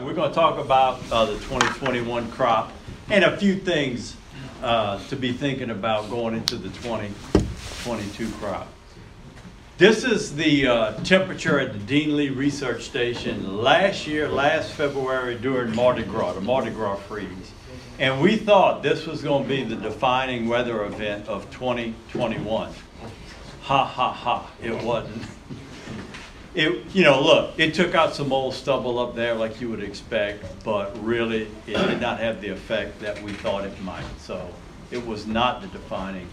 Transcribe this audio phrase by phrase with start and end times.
[0.00, 2.72] right, we're going to talk about uh, the 2021 crop
[3.10, 4.16] and a few things
[4.62, 8.68] uh, to be thinking about going into the 2022 crop.
[9.78, 15.36] This is the uh, temperature at the Dean Lee Research Station last year, last February
[15.36, 17.52] during Mardi Gras, the Mardi Gras freeze.
[17.98, 22.72] And we thought this was going to be the defining weather event of 2021.
[23.62, 25.22] Ha ha ha, it wasn't.
[26.52, 29.82] It, you know, look, it took out some old stubble up there like you would
[29.82, 34.04] expect, but really it did not have the effect that we thought it might.
[34.18, 34.48] So
[34.90, 36.28] it was not the defining.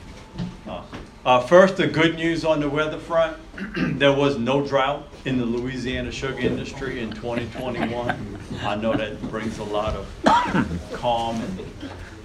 [0.67, 0.81] Uh,
[1.25, 3.37] uh, first, the good news on the weather front
[3.99, 8.37] there was no drought in the Louisiana sugar industry in 2021.
[8.63, 11.59] I know that brings a lot of calm and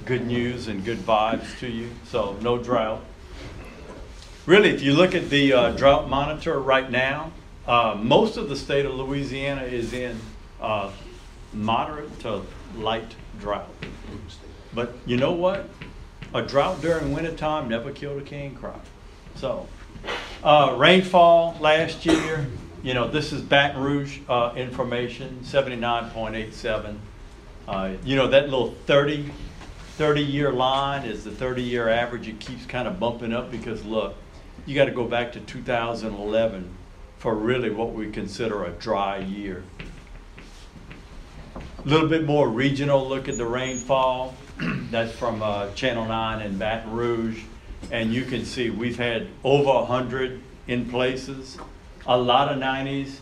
[0.05, 1.91] good news and good vibes to you.
[2.07, 3.03] So, no drought.
[4.47, 7.33] Really, if you look at the uh, drought monitor right now,
[7.67, 10.19] uh, most of the state of Louisiana is in
[10.61, 10.91] uh,
[11.53, 12.43] moderate to
[12.77, 13.71] light drought.
[14.75, 15.69] But you know what?
[16.35, 18.85] A drought during wintertime never killed a cane crop.
[19.35, 19.69] So,
[20.43, 22.47] uh, rainfall last year,
[22.83, 26.97] you know, this is Baton Rouge uh, information, 79.87.
[27.69, 29.31] Uh, you know, that little 30,
[29.97, 32.27] 30 year line is the 30 year average.
[32.27, 34.17] It keeps kind of bumping up because, look,
[34.67, 36.69] you got to go back to 2011
[37.23, 39.63] for really what we consider a dry year.
[41.55, 44.35] A little bit more regional look at the rainfall.
[44.91, 47.43] That's from uh, Channel 9 in Baton Rouge.
[47.93, 51.59] And you can see we've had over 100 in places,
[52.09, 53.19] a lot of 90s.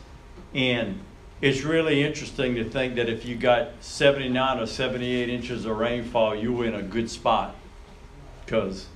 [0.55, 0.99] And
[1.43, 6.35] it's really interesting to think that if you got 79 or 78 inches of rainfall,
[6.35, 7.55] you were in a good spot.
[8.47, 8.87] Because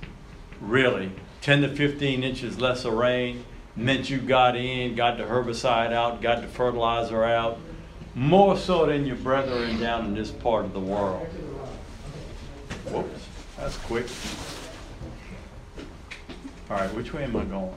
[0.59, 1.11] really,
[1.41, 3.45] 10 to 15 inches less of rain,
[3.75, 7.59] meant you got in, got the herbicide out, got the fertilizer out,
[8.13, 11.27] more so than your brethren down in this part of the world.
[12.89, 14.07] Whoops, that's quick.
[16.69, 17.75] All right, which way am I going?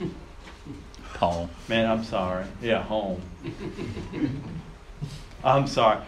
[1.18, 1.48] Home.
[1.68, 2.44] Man, I'm sorry.
[2.60, 3.22] Yeah, home.
[5.44, 6.00] I'm sorry.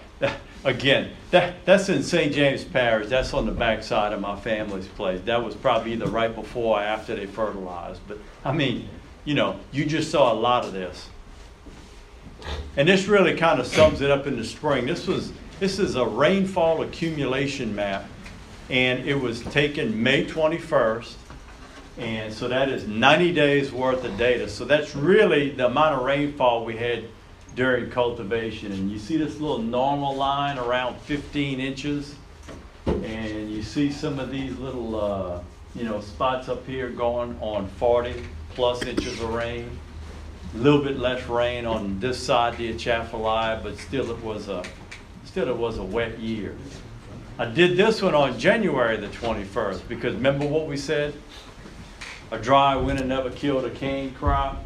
[0.64, 2.32] Again, that, that's in St.
[2.32, 3.08] James Parish.
[3.08, 5.20] That's on the backside of my family's place.
[5.26, 8.00] That was probably either right before or after they fertilized.
[8.08, 8.88] But I mean,
[9.26, 11.08] you know, you just saw a lot of this.
[12.76, 14.86] And this really kind of sums it up in the spring.
[14.86, 18.06] This was this is a rainfall accumulation map,
[18.68, 21.14] and it was taken May 21st,
[21.96, 24.48] and so that is 90 days worth of data.
[24.48, 27.04] So that's really the amount of rainfall we had
[27.54, 28.72] during cultivation.
[28.72, 32.14] And you see this little normal line around 15 inches.
[32.86, 35.40] And you see some of these little, uh,
[35.74, 38.22] you know, spots up here going on 40
[38.54, 39.78] plus inches of rain.
[40.54, 44.62] A little bit less rain on this side, the Atchafalaya, but still it was a,
[45.24, 46.54] still it was a wet year.
[47.38, 51.14] I did this one on January the 21st because remember what we said?
[52.30, 54.64] A dry winter never killed a cane crop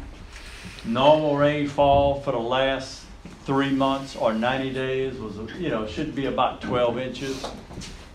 [0.85, 3.03] normal rainfall for the last
[3.45, 7.45] three months or 90 days was, you know, should be about 12 inches.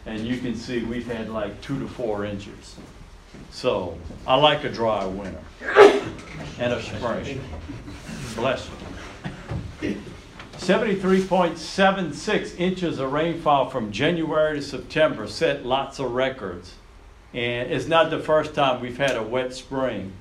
[0.06, 2.76] And you can see we've had like two to four inches.
[3.50, 5.40] So I like a dry winter
[6.58, 7.40] and a spring.
[8.34, 8.68] Bless
[9.82, 9.96] you.
[10.56, 16.74] 73.76 inches of rainfall from January to September set lots of records.
[17.32, 20.12] And it's not the first time we've had a wet spring.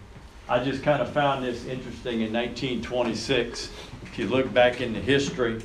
[0.53, 3.71] I just kind of found this interesting in 1926.
[4.03, 5.59] If you look back in the history,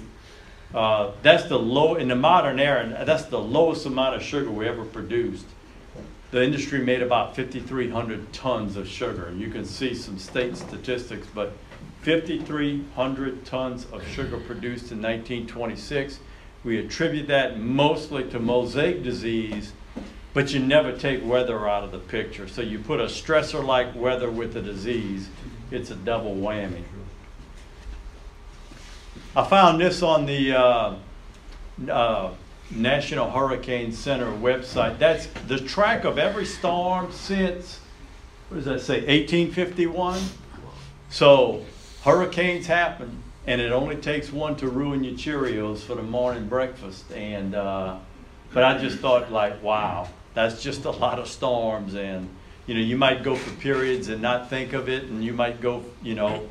[0.74, 3.04] uh, that's the low in the modern era.
[3.04, 5.44] That's the lowest amount of sugar we ever produced.
[6.30, 11.26] The industry made about 5,300 tons of sugar, and you can see some state statistics.
[11.34, 11.52] But
[12.00, 16.18] 5,300 tons of sugar produced in 1926.
[16.64, 19.74] We attribute that mostly to mosaic disease
[20.38, 22.46] but you never take weather out of the picture.
[22.46, 25.28] So you put a stressor like weather with a disease,
[25.72, 26.84] it's a double whammy.
[29.34, 30.94] I found this on the uh,
[31.90, 32.30] uh,
[32.70, 35.00] National Hurricane Center website.
[35.00, 37.80] That's the track of every storm since,
[38.48, 40.20] what does that say, 1851?
[41.10, 41.64] So
[42.04, 47.10] hurricanes happen, and it only takes one to ruin your Cheerios for the morning breakfast.
[47.10, 47.98] And uh,
[48.52, 52.28] but I just thought, like, wow, that's just a lot of storms and
[52.66, 55.60] you know you might go for periods and not think of it and you might
[55.60, 56.48] go you know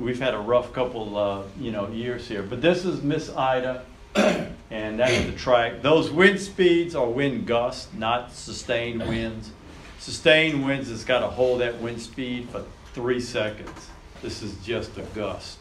[0.00, 2.42] we've had a rough couple uh, you know years here.
[2.42, 3.84] But this is miss ida
[4.14, 5.82] and that's the track.
[5.82, 9.50] Those wind speeds are wind gusts not sustained winds.
[9.98, 13.88] Sustained winds has got to hold that wind speed for three seconds.
[14.22, 15.58] This is just a gust.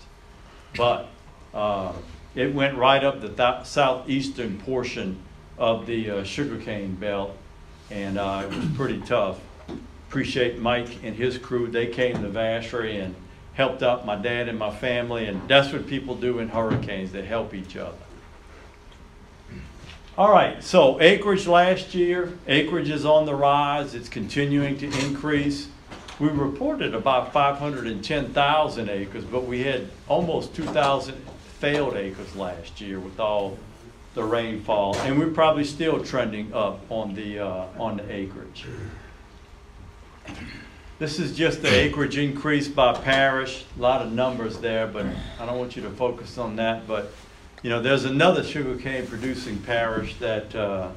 [0.76, 1.10] But
[1.54, 1.94] uh,
[2.36, 5.20] it went right up the thou- southeastern portion
[5.58, 7.36] of the uh, sugarcane belt,
[7.90, 9.40] and uh, it was pretty tough.
[10.10, 11.68] Appreciate Mike and his crew.
[11.68, 13.16] They came to Vacherie and
[13.54, 17.12] helped out my dad and my family, and that's what people do in hurricanes.
[17.12, 17.98] They help each other.
[20.18, 25.70] All right, so acreage last year, acreage is on the rise, it's continuing to increase.
[26.20, 31.18] We reported about five hundred and ten thousand acres, but we had almost two thousand
[31.60, 33.60] failed acres last year with all
[34.18, 38.66] the rainfall, and we're probably still trending up on the, uh, on the acreage.
[40.98, 45.06] This is just the acreage increase by parish, a lot of numbers there, but
[45.40, 47.14] I don't want you to focus on that, but,
[47.62, 50.90] you know, there's another sugarcane producing parish that, uh,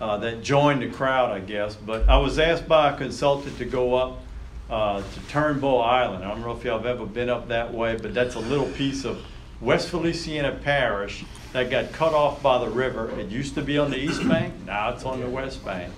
[0.00, 3.66] uh, that joined the crowd, I guess, but I was asked by a consultant to
[3.66, 4.22] go up,
[4.70, 6.24] uh, to Turnbull Island.
[6.24, 8.68] I don't know if y'all have ever been up that way, but that's a little
[8.70, 9.22] piece of
[9.60, 13.10] West Feliciana Parish that got cut off by the river.
[13.18, 15.92] It used to be on the east bank, now it's on the west bank.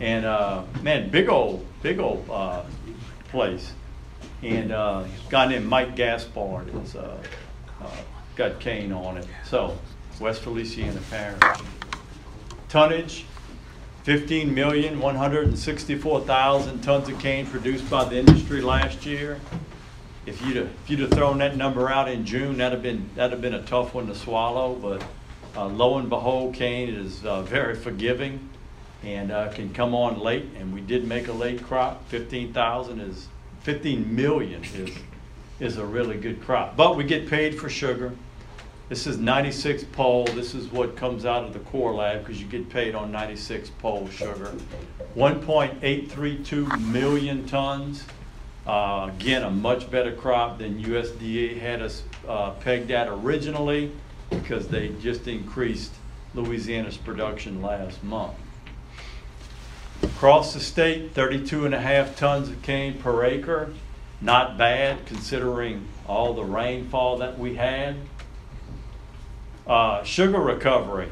[0.00, 2.62] And, uh, man, big old, big old, uh,
[3.28, 3.72] place.
[4.42, 7.16] And, uh, a guy named Mike Gaspard is, uh,
[7.80, 7.90] uh,
[8.36, 9.26] got cane on it.
[9.48, 9.78] So,
[10.20, 11.60] West Feliciana Parish.
[12.68, 13.24] Tonnage,
[14.02, 19.06] fifteen million, one hundred and sixty-four thousand tons of cane produced by the industry last
[19.06, 19.40] year.
[20.26, 23.08] If you'd have, if you'd have thrown that number out in June, that'd have been,
[23.14, 25.04] that'd have been a tough one to swallow, but,
[25.56, 28.48] uh, lo and behold, cane is, uh, very forgiving
[29.04, 32.08] and, uh, can come on late, and we did make a late crop.
[32.08, 33.28] Fifteen thousand is,
[33.60, 34.90] fifteen million is,
[35.60, 36.76] is a really good crop.
[36.76, 38.12] But we get paid for sugar.
[38.88, 42.48] This is ninety-six pole, this is what comes out of the core lab, because you
[42.48, 44.52] get paid on ninety-six pole sugar.
[45.14, 48.04] One point eight three two million tons.
[48.66, 53.92] Uh, again, a much better crop than USDA had us, uh, pegged at originally,
[54.30, 55.92] because they just increased
[56.34, 58.34] Louisiana's production last month.
[60.02, 63.72] Across the state, 32 and a half tons of cane per acre.
[64.20, 67.96] Not bad considering all the rainfall that we had.
[69.66, 71.08] Uh, sugar recovery.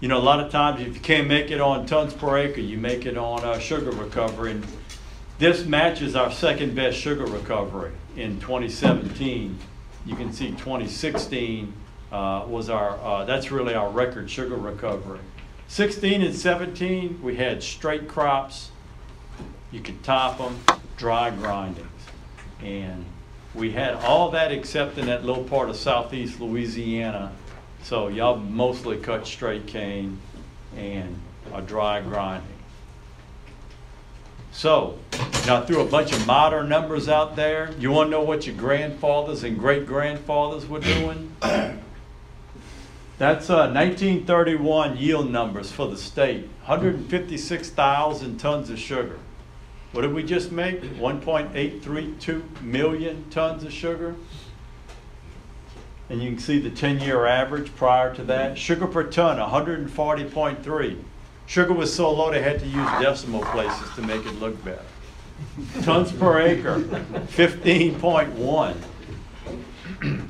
[0.00, 2.60] You know, a lot of times if you can't make it on tons per acre,
[2.60, 4.52] you make it on uh, sugar recovery.
[4.52, 4.66] And
[5.38, 9.58] this matches our second best sugar recovery in 2017.
[10.06, 11.72] You can see 2016
[12.12, 15.18] uh, was our, uh, that's really our record sugar recovery.
[15.66, 18.70] 16 and 17, we had straight crops.
[19.72, 20.60] You could top them,
[20.96, 21.88] dry grindings.
[22.62, 23.04] And
[23.54, 27.32] we had all that except in that little part of southeast Louisiana.
[27.82, 30.20] So y'all mostly cut straight cane
[30.76, 31.18] and
[31.52, 32.53] a dry grinding.
[34.54, 34.96] So,
[35.46, 37.74] now I threw a bunch of modern numbers out there.
[37.78, 41.34] You want to know what your grandfathers and great grandfathers were doing?
[43.18, 49.18] That's uh, 1931 yield numbers for the state 156,000 tons of sugar.
[49.90, 50.80] What did we just make?
[50.82, 54.14] 1.832 million tons of sugar.
[56.08, 58.56] And you can see the 10 year average prior to that.
[58.56, 61.04] Sugar per ton 140.3.
[61.46, 64.82] Sugar was so low they had to use decimal places to make it look better.
[65.82, 68.76] Tons per acre 15.1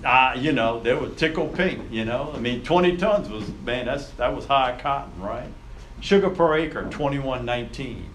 [0.04, 2.32] uh, you know, they were tickle pink, you know.
[2.34, 5.48] I mean, 20 tons was, man, that's, that was high cotton, right?
[6.00, 8.10] Sugar per acre, 2119.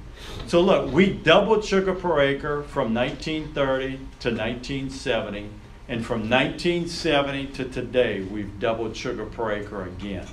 [0.47, 5.49] So look, we doubled sugar per acre from 1930 to 1970.
[5.87, 10.27] And from 1970 to today, we've doubled sugar per acre again.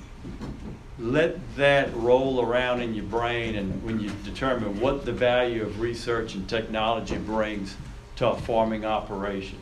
[0.98, 5.80] Let that roll around in your brain and when you determine what the value of
[5.80, 7.76] research and technology brings
[8.16, 9.58] to a farming operation.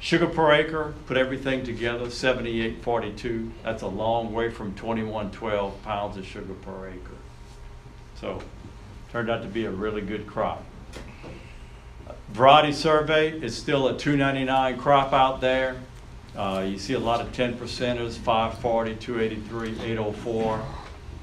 [0.00, 3.52] Sugar per acre, put everything together, seventy-eight forty-two.
[3.62, 7.16] That's a long way from twenty-one twelve pounds of sugar per acre.
[8.20, 8.42] So,
[9.10, 10.64] turned out to be a really good crop.
[12.30, 15.76] Variety survey is still a two ninety-nine crop out there.
[16.36, 20.62] Uh, you see a lot of ten percenters, 540, 283, 804.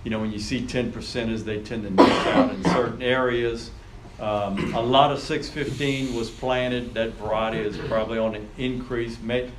[0.03, 3.71] You know, when you see ten percenters, they tend to niche out in certain areas.
[4.19, 6.93] Um, a lot of 615 was planted.
[6.93, 9.19] That variety is probably on an increase.
[9.19, 9.51] May,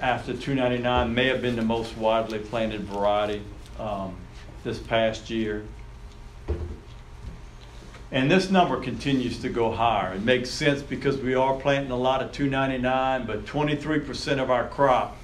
[0.00, 3.42] after 299, may have been the most widely planted variety
[3.78, 4.16] um,
[4.62, 5.64] this past year.
[8.12, 10.14] And this number continues to go higher.
[10.14, 14.66] It makes sense because we are planting a lot of 299, but 23% of our
[14.66, 15.16] crop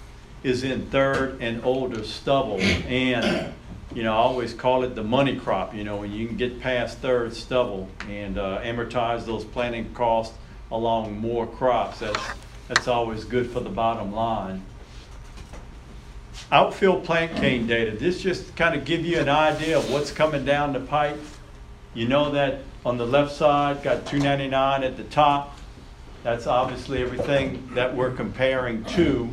[0.45, 2.61] is in third and older stubble.
[2.61, 3.53] And
[3.97, 6.61] you know, I always call it the money crop, you know, when you can get
[6.61, 10.37] past third stubble and uh, amortize those planting costs
[10.71, 12.23] along more crops, that's,
[12.69, 14.63] that's always good for the bottom line.
[16.53, 17.93] outfield plant cane data.
[17.93, 21.19] This just kind of give you an idea of what's coming down the pipe.
[21.95, 25.59] You know that on the left side, got 299 at the top.
[26.23, 29.29] That's obviously everything that we're comparing to.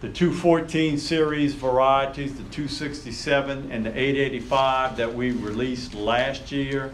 [0.00, 6.90] The 214 series varieties, the 267 and the 885 that we released last year.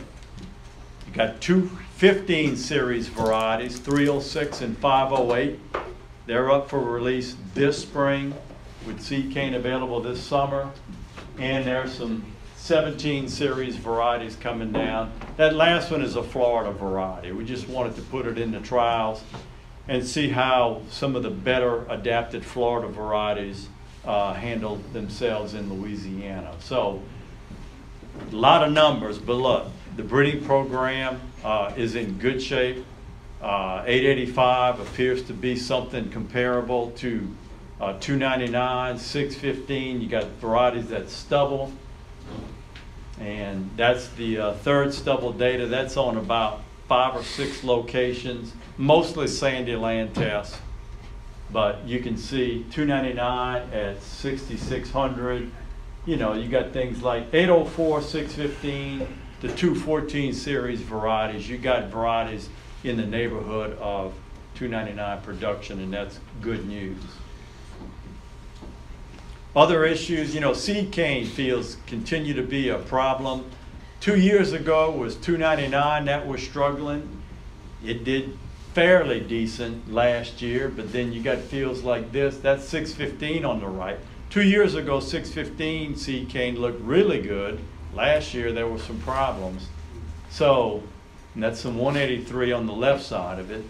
[1.07, 5.61] You got two 15 series varieties, 306 and 508.
[6.27, 8.35] They're up for release this spring
[8.85, 10.73] with seed cane available this summer.
[11.39, 12.25] And there's some
[12.69, 15.11] 17 series varieties coming down.
[15.39, 17.33] That last one is a Florida variety.
[17.33, 19.23] We just wanted to put it in the trials
[19.89, 23.71] and see how some of the better adapted Florida varieties
[24.05, 26.55] uh, handle themselves in Louisiana.
[26.59, 27.01] So,
[28.31, 32.85] a lot of numbers, but look, the breeding program uh, is in good shape.
[33.41, 37.35] Uh, 885 appears to be something comparable to
[37.81, 40.03] uh, 299, 615.
[40.03, 41.73] You got varieties that stubble.
[43.21, 45.67] And that's the uh, third stubble data.
[45.67, 50.59] That's on about five or six locations, mostly sandy land tests.
[51.51, 55.51] But you can see 299 at 6600.
[56.07, 58.99] You know, you got things like 804, 615,
[59.41, 61.49] the 214 series varieties.
[61.49, 62.49] You got varieties
[62.85, 64.15] in the neighborhood of
[64.55, 67.03] 299 production, and that's good news.
[69.59, 73.45] Other issues, you know, seed cane fields continue to be a problem.
[73.99, 77.21] Two years ago was 299 that was struggling.
[77.85, 78.39] It did
[78.73, 82.37] fairly decent last year, but then you got fields like this.
[82.37, 83.99] That's 615 on the right.
[84.31, 87.59] Two years ago, 615 seed cane looked really good.
[87.93, 89.67] Last year there were some problems.
[90.31, 90.85] So
[91.35, 93.65] that's some 183 on the left side of it.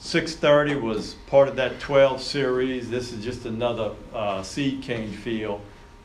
[0.00, 2.88] 630 was part of that 12 series.
[2.88, 5.60] This is just another uh, seed cane field.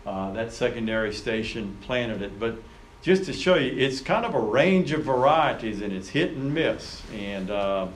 [0.05, 2.37] Uh, that secondary station planted it.
[2.37, 2.57] But
[3.01, 6.53] just to show you, it's kind of a range of varieties and it's hit and
[6.53, 7.03] miss.
[7.13, 7.87] And uh,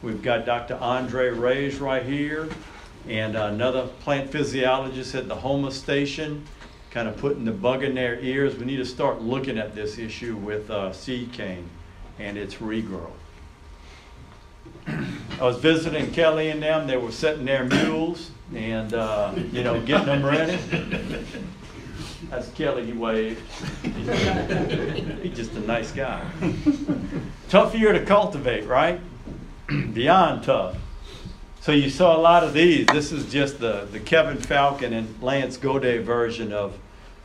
[0.00, 0.76] we've got Dr.
[0.76, 2.48] Andre Reyes right here
[3.08, 6.46] and another plant physiologist at the Houma station
[6.92, 8.54] kind of putting the bug in their ears.
[8.54, 11.68] We need to start looking at this issue with uh, seed cane
[12.20, 13.10] and its regrowth.
[15.42, 16.86] I was visiting Kelly and them.
[16.86, 20.56] They were setting their mules and, uh, you know, getting them ready.
[22.30, 23.42] That's Kelly, he waved.
[23.82, 26.24] He's just a nice guy.
[27.48, 29.00] tough year to cultivate, right?
[29.92, 30.76] Beyond tough.
[31.60, 32.86] So you saw a lot of these.
[32.86, 36.78] This is just the, the Kevin Falcon and Lance Godet version of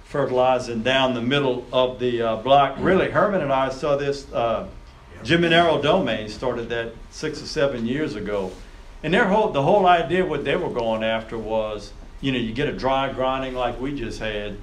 [0.05, 2.77] fertilizing down the middle of the uh, block.
[2.79, 4.67] Really, Herman and I saw this uh,
[5.23, 8.51] Jim and Errol Domain started that six or seven years ago.
[9.03, 12.53] And their whole, the whole idea, what they were going after was, you know, you
[12.53, 14.57] get a dry grinding like we just had.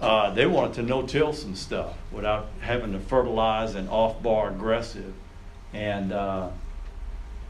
[0.00, 5.12] Uh, they wanted to no-till some stuff without having to fertilize and off-bar aggressive.
[5.72, 6.50] And uh,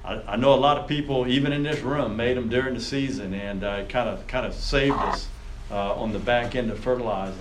[0.04, 2.80] I, I, know a lot of people, even in this room, made them during the
[2.80, 3.60] season, and
[3.90, 5.28] kind of kind of saved us
[5.70, 7.38] uh, on the back end of fertilizing.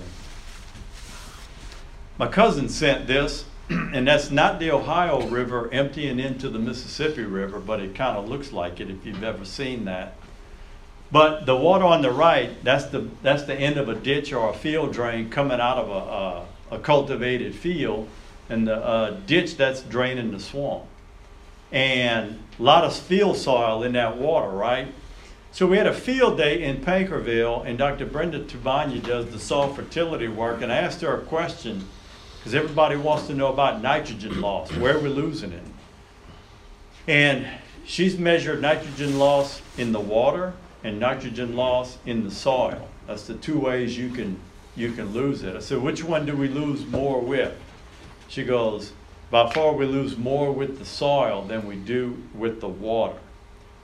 [2.18, 7.60] My cousin sent this and that's not the Ohio River emptying into the Mississippi River,
[7.60, 10.16] but it kind of looks like it if you've ever seen that.
[11.12, 14.50] But the water on the right, that's the, that's the end of a ditch or
[14.50, 18.08] a field drain coming out of a, a, a cultivated field,
[18.50, 20.84] and the uh, ditch that's draining the swamp.
[21.72, 24.88] And a lot of field soil in that water, right?
[25.52, 28.06] So we had a field day in Paincourtville, and Dr.
[28.06, 31.86] Brenda Tubaña does the soil fertility work, and I asked her a question
[32.48, 34.72] because everybody wants to know about nitrogen loss.
[34.72, 35.64] Where we're we losing it?
[37.06, 37.46] And
[37.84, 42.88] she's measured nitrogen loss in the water and nitrogen loss in the soil.
[43.06, 44.40] That's the two ways you can
[44.78, 45.58] you can lose it.
[45.58, 47.54] I said, which one do we lose more with?
[48.30, 48.94] She goes,
[49.30, 53.18] by far we lose more with the soil than we do with the water.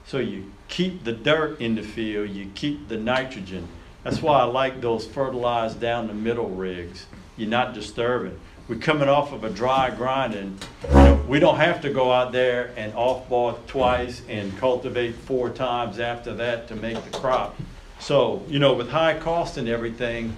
[0.06, 3.68] So you keep the dirt in the field, you keep the nitrogen.
[4.04, 7.04] That's why I like those fertilized down the middle rigs.
[7.36, 10.58] You're not disturbing we're coming off of a dry grinding.
[10.88, 15.14] You know, we don't have to go out there and off bar twice and cultivate
[15.14, 17.56] four times after that to make the crop.
[17.98, 20.36] So, you know, with high cost and everything,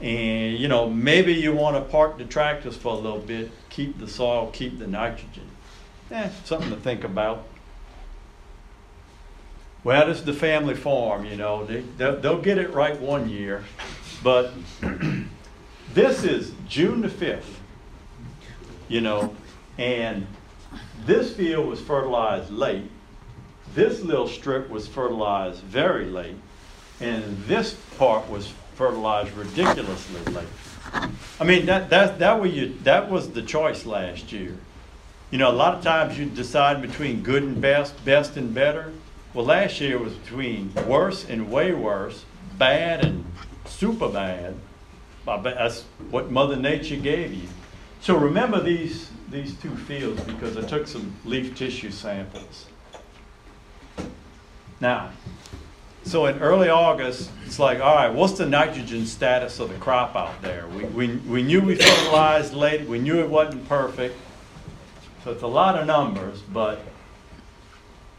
[0.00, 3.98] and you know, maybe you want to park the tractors for a little bit, keep
[3.98, 5.48] the soil, keep the nitrogen.
[6.10, 7.44] Eh, something to think about.
[9.82, 11.64] Well, this is the family farm, you know.
[11.66, 13.64] They, they'll, they'll get it right one year,
[14.22, 14.52] but
[15.94, 17.44] This is June the 5th,
[18.88, 19.36] you know,
[19.78, 20.26] and
[21.06, 22.90] this field was fertilized late.
[23.76, 26.34] This little strip was fertilized very late.
[27.00, 30.48] and this part was fertilized ridiculously late.
[31.38, 34.56] I mean, that, that, that you, that was the choice last year.
[35.30, 38.92] You know, a lot of times you decide between good and best, best and better.
[39.32, 42.24] Well, last year was between worse and way worse,
[42.58, 43.24] bad and
[43.66, 44.56] super bad.
[45.26, 47.48] That's what Mother Nature gave you.
[48.00, 52.66] So remember these, these two fields because I took some leaf tissue samples.
[54.80, 55.10] Now,
[56.02, 60.14] so in early August, it's like, all right, what's the nitrogen status of the crop
[60.14, 60.66] out there?
[60.68, 64.14] We, we, we knew we fertilized late, we knew it wasn't perfect.
[65.22, 66.80] So it's a lot of numbers, but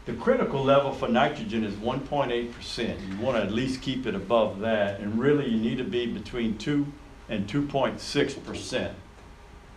[0.06, 3.08] the critical level for nitrogen is 1.8%.
[3.08, 6.06] You want to at least keep it above that, and really you need to be
[6.06, 6.86] between 2
[7.28, 8.92] and 2.6%.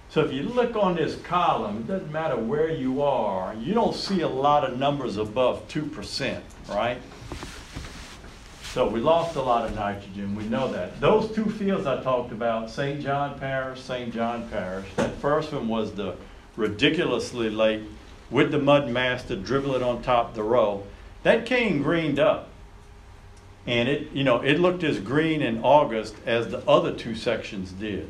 [0.09, 3.95] So if you look on this column, it doesn't matter where you are, you don't
[3.95, 7.01] see a lot of numbers above 2%, right?
[8.73, 11.01] So we lost a lot of nitrogen, we know that.
[11.01, 13.01] Those two fields I talked about, St.
[13.01, 14.13] John Parish, St.
[14.13, 16.15] John Parish, that first one was the
[16.55, 17.83] ridiculously late
[18.29, 20.83] with the mud mass to dribble it on top the row.
[21.23, 22.49] That cane greened up.
[23.67, 27.71] And it, you know, it looked as green in August as the other two sections
[27.71, 28.09] did.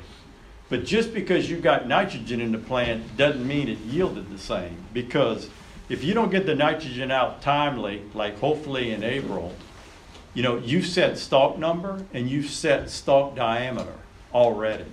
[0.69, 4.77] But just because you got nitrogen in the plant doesn't mean it yielded the same.
[4.93, 5.49] Because
[5.89, 9.53] if you don't get the nitrogen out timely, like hopefully in April,
[10.35, 13.95] you know, you've set stalk number and you've set stalk diameter
[14.33, 14.85] already.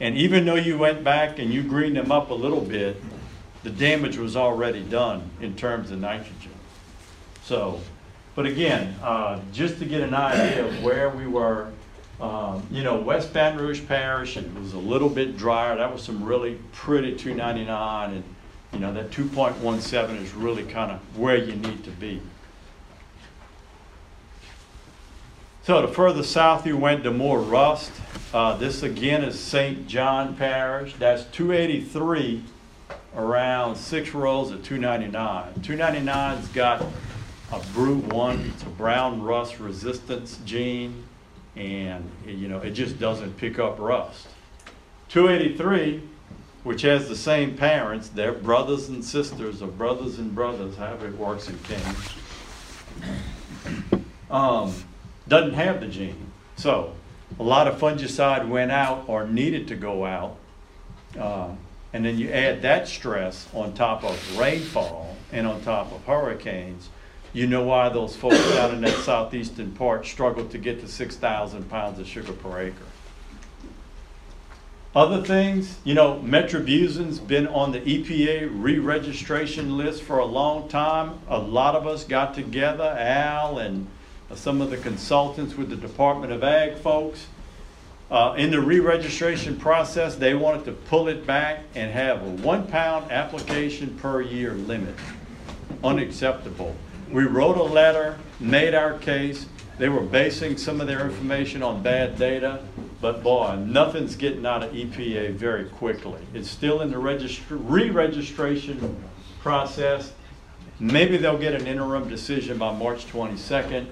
[0.00, 3.00] And even though you went back and you greened them up a little bit,
[3.62, 6.52] the damage was already done in terms of nitrogen.
[7.42, 7.80] So,
[8.34, 11.70] but again, uh, just to get an idea of where we were,
[12.20, 15.76] um, you know, West Baton Rouge Parish, it was a little bit drier.
[15.76, 18.24] That was some really pretty 299, and
[18.72, 22.20] you know that 2.17 is really kind of where you need to be.
[25.62, 27.92] So the further south you went, the more rust.
[28.32, 29.86] Uh, this again is St.
[29.86, 30.94] John Parish.
[30.98, 32.42] That's 283
[33.14, 35.54] around six rows of 299.
[35.62, 36.82] 299's got
[37.50, 41.04] a Bru1, it's a brown rust resistance gene,
[41.56, 44.28] and you know it just doesn't pick up rust.
[45.08, 46.02] 283,
[46.64, 51.16] which has the same parents, they're brothers and sisters, or brothers and brothers, however it
[51.16, 52.14] works in Kings.
[54.30, 54.74] Um,
[55.26, 56.30] doesn't have the gene.
[56.56, 56.92] So
[57.38, 60.36] a lot of fungicide went out or needed to go out.
[61.18, 61.50] Uh,
[61.92, 66.90] and then you add that stress on top of rainfall and on top of hurricanes,
[67.32, 71.68] you know why those folks down in that southeastern part struggle to get to 6,000
[71.68, 72.84] pounds of sugar per acre.
[74.94, 81.20] Other things, you know, metribuzin's been on the EPA re-registration list for a long time.
[81.28, 83.86] A lot of us got together, Al and
[84.34, 87.26] some of the consultants with the Department of Ag folks.
[88.10, 92.66] Uh, in the re-registration process, they wanted to pull it back and have a one
[92.66, 94.94] pound application per year limit.
[95.84, 96.74] Unacceptable.
[97.10, 99.44] We wrote a letter, made our case.
[99.76, 102.64] They were basing some of their information on bad data,
[103.00, 106.20] but boy, nothing's getting out of EPA very quickly.
[106.32, 109.04] It's still in the re-registration
[109.40, 110.12] process.
[110.80, 113.86] Maybe they'll get an interim decision by March 22nd.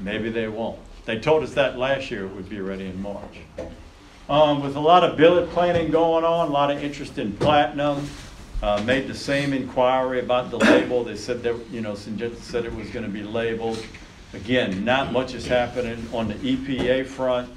[0.00, 0.78] Maybe they won't.
[1.08, 3.38] They told us that last year it would be ready in March.
[4.28, 8.06] Um, with a lot of billet planting going on, a lot of interest in platinum.
[8.62, 11.02] Uh, made the same inquiry about the label.
[11.04, 13.82] They said that, you know, said it was going to be labeled.
[14.34, 17.48] Again, not much is happening on the EPA front,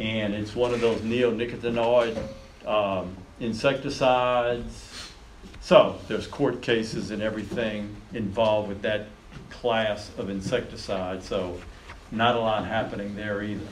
[0.00, 2.16] and it's one of those neonicotinoid
[2.64, 5.12] um, insecticides.
[5.60, 9.08] So there's court cases and everything involved with that
[9.50, 11.60] class of insecticide, so
[12.10, 13.66] not a lot happening there either.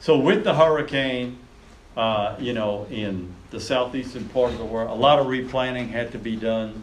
[0.00, 1.38] So with the hurricane,
[1.96, 6.12] uh, you know, in the southeastern part of the world, a lot of replanting had
[6.12, 6.82] to be done.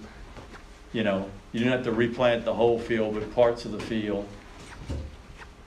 [0.93, 4.27] You know, you didn't have to replant the whole field, but parts of the field,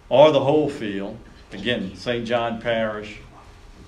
[0.09, 1.17] or the whole field.
[1.53, 2.27] Again, St.
[2.27, 3.19] John Parish,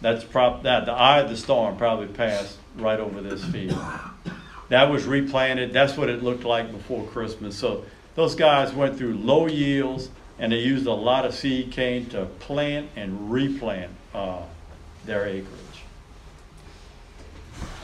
[0.01, 3.79] that's prop that the eye of the storm probably passed right over this field.
[4.69, 5.73] That was replanted.
[5.73, 7.57] That's what it looked like before Christmas.
[7.57, 12.07] So those guys went through low yields and they used a lot of seed cane
[12.11, 14.43] to plant and replant uh,
[15.05, 15.59] their acreage.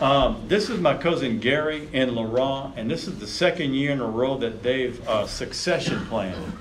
[0.00, 4.00] Um, this is my cousin Gary and Laurent, and this is the second year in
[4.00, 6.52] a row that they've uh, succession planted.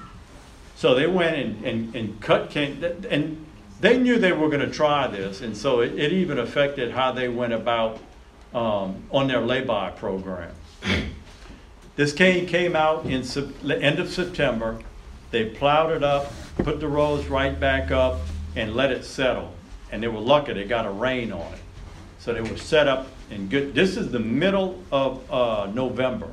[0.75, 3.45] So they went and, and, and cut cane, and
[3.79, 7.11] they knew they were going to try this, and so it, it, even affected how
[7.11, 7.99] they went about
[8.53, 10.53] um, on their lay-by program.
[11.95, 13.21] This cane came out in
[13.63, 14.79] the end of September.
[15.31, 18.19] They plowed it up, put the rows right back up,
[18.55, 19.53] and let it settle.
[19.91, 21.59] And they were lucky, they got a rain on it.
[22.19, 26.29] So they were set up in good, this is the middle of, uh, November.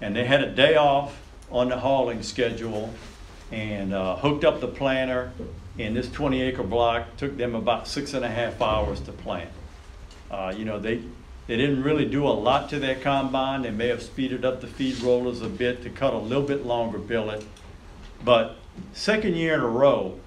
[0.00, 1.18] And they had a day off
[1.50, 2.92] on the hauling schedule
[3.50, 5.32] and, uh, hooked up the planter.
[5.78, 9.48] And this twenty acre block took them about six and a half hours to plant.
[10.30, 10.96] Uh, you know, they,
[11.46, 13.62] they didn't really do a lot to their combine.
[13.62, 16.66] They may have speeded up the feed rollers a bit to cut a little bit
[16.66, 17.44] longer billet.
[18.24, 18.56] But
[18.92, 20.18] second year in a row,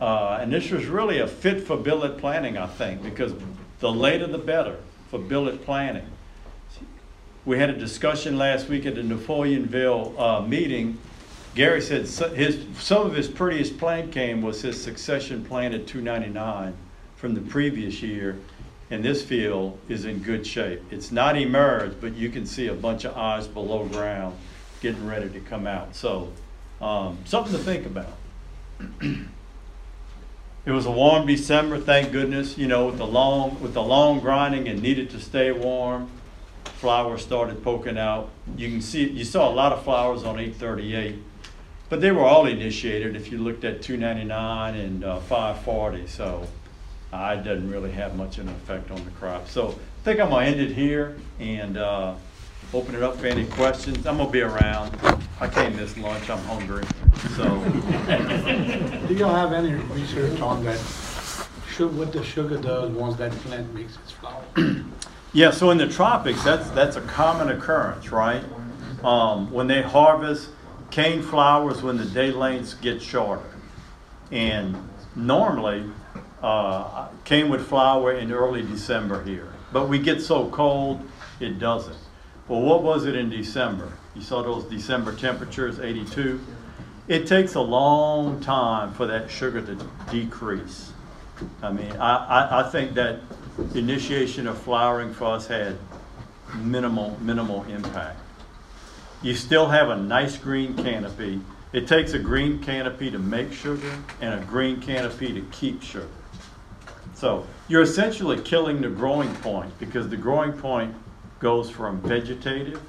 [0.00, 3.32] uh, and this was really a fit for billet planting, I think, because
[3.80, 4.76] the later the better
[5.10, 6.06] for billet planting.
[7.44, 10.98] We had a discussion last week at the Napoleonville uh, meeting.
[11.54, 12.02] Gary said
[12.34, 16.74] his, some of his prettiest plant came was his succession plant at 299
[17.16, 18.38] from the previous year.
[18.90, 20.82] And this field is in good shape.
[20.90, 24.36] It's not emerged, but you can see a bunch of eyes below ground
[24.80, 25.94] getting ready to come out.
[25.94, 26.32] So,
[26.80, 28.14] um, something to think about.
[30.66, 34.20] It was a warm December, thank goodness, you know, with the long, with the long
[34.20, 36.10] grinding and needed to stay warm.
[36.64, 38.30] Flowers started poking out.
[38.56, 41.16] You can see, you saw a lot of flowers on eight thirty-eight.
[41.88, 46.06] But they were all initiated if you looked at two ninety-nine and, uh, five forty,
[46.06, 46.46] so
[47.12, 49.48] uh, doesn't really have much of an effect on the crop.
[49.48, 52.14] So I think I'm gonna end it here and, uh,
[52.72, 54.06] open it up for any questions.
[54.06, 54.96] I'm gonna be around.
[55.40, 56.84] I came this lunch, I'm hungry,
[57.34, 57.44] so.
[59.08, 60.78] Do y'all have any research on that,
[61.70, 64.44] should, what the sugar does once that plant makes its flower?
[65.32, 68.42] Yeah, so in the tropics, that's, that's a common occurrence, right?
[69.04, 70.48] Um, when they harvest
[70.90, 73.44] cane flowers, when the day lengths get shorter.
[74.32, 74.76] And
[75.14, 75.84] normally,
[76.42, 79.52] uh, cane would flower in early December here.
[79.72, 81.00] But we get so cold,
[81.38, 81.96] it doesn't.
[82.48, 83.92] Well, what was it in December?
[84.14, 86.40] You saw those December temperatures, 82?
[87.08, 90.92] It takes a long time for that sugar to decrease.
[91.62, 93.20] I mean, I, I, I think that
[93.74, 95.78] initiation of flowering for us had
[96.56, 98.20] minimal, minimal impact.
[99.22, 101.40] You still have a nice green canopy.
[101.72, 106.08] It takes a green canopy to make sugar and a green canopy to keep sugar.
[107.14, 110.94] So you're essentially killing the growing point because the growing point
[111.38, 112.80] goes from vegetative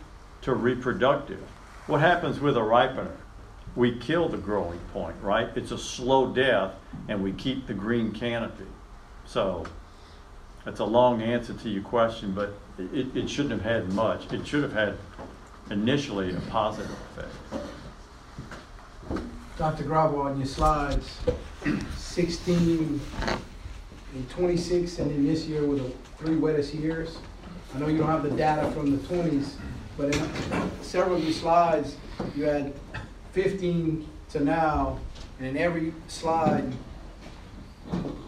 [0.41, 1.43] to reproductive.
[1.88, 3.15] What happens with a ripener?
[3.75, 5.49] We kill the growing point, right?
[5.56, 6.73] It's a slow death
[7.08, 8.65] and we keep the green canopy.
[9.25, 9.65] So
[10.65, 14.32] that's a long answer to your question, but it, it shouldn't have had much.
[14.34, 14.97] It should have had
[15.69, 17.63] initially a positive effect.
[19.58, 19.84] Dr.
[19.84, 21.19] Gravois, on your slides,
[21.97, 22.99] 16
[24.13, 27.17] and 26, and then this year were the three wettest years.
[27.73, 29.54] I know you don't have the data from the 20s,
[29.97, 31.95] but in several of your slides,
[32.36, 32.73] you had
[33.34, 34.99] 15 to now,
[35.39, 36.71] and in every slide,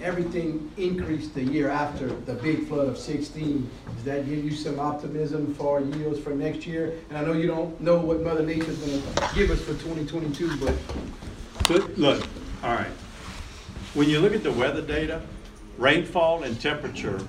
[0.01, 3.69] everything increased the year after the big flood of 16.
[3.95, 6.93] Does that give you some optimism for yields for next year?
[7.09, 10.73] And I know you don't know what Mother Nature's gonna give us for 2022, but
[11.67, 12.21] So, look,
[12.61, 12.91] all right.
[13.93, 15.21] When you look at the weather data,
[15.77, 17.21] rainfall and temperature,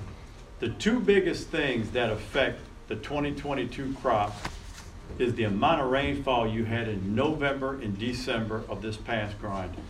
[0.59, 4.35] the two biggest things that affect the 2022 crop
[5.17, 9.83] is the amount of rainfall you had in November and December of this past grinding.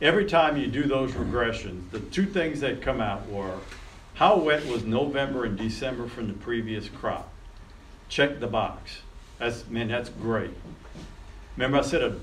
[0.00, 3.58] Every time you do those regressions, the two things that come out were,
[4.14, 7.30] how wet was November and December from the previous crop?
[8.08, 8.98] Check the box.
[9.38, 10.50] That's, man, that's great.
[11.56, 12.18] Remember I said a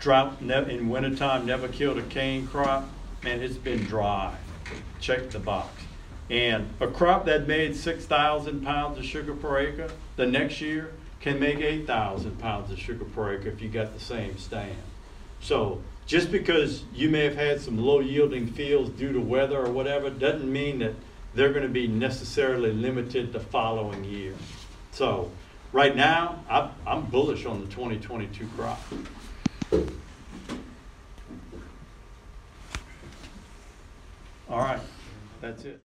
[0.00, 2.88] drought in wintertime never killed a cane crop?
[3.22, 4.34] Man, it's been dry.
[5.00, 5.82] Check the box.
[6.30, 10.92] And a crop that made six thousand pounds of sugar per acre, the next year
[11.20, 14.76] can make eight thousand pounds of sugar per acre if you got the same stand.
[15.40, 19.70] So just because you may have had some low yielding fields due to weather or
[19.70, 20.94] whatever, doesn't mean that
[21.34, 24.34] they're gonna be necessarily limited the following year.
[24.92, 25.30] So,
[25.72, 28.80] right now, I'm, I'm bullish on the twenty twenty-two crop.
[34.48, 34.80] All right,
[35.40, 35.80] that's it.